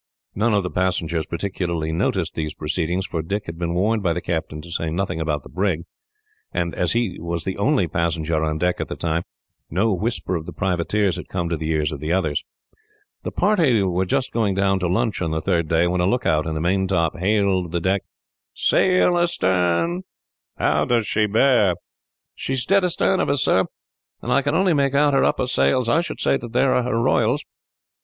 [0.33, 4.19] None of the passengers particularly noticed these proceedings, for Dick had been warned by the
[4.21, 5.81] captain to say nothing about the brig;
[6.51, 9.21] and as he was the only passenger on deck at the time,
[9.69, 12.43] no whisper of the privateers had come to the ears of the others.
[13.21, 16.47] The party were just going down to lunch, on the third day, when a lookout
[16.47, 18.07] in the maintop hailed the deck: "A
[18.55, 20.01] sail astern."
[20.57, 21.75] "How does she bear?"
[22.33, 23.65] "She is dead astern of us, sir,
[24.23, 25.87] and I can only make out her upper sails.
[25.87, 27.43] I should say that they are her royals."